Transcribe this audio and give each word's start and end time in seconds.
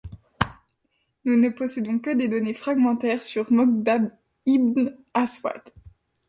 Nous 1.25 1.37
ne 1.37 1.49
possédons 1.49 1.99
que 1.99 2.09
des 2.09 2.27
données 2.27 2.55
fragmentaires 2.55 3.21
sur 3.21 3.51
Mokdad 3.51 4.17
ibn 4.47 4.97
Aswad. 5.13 5.61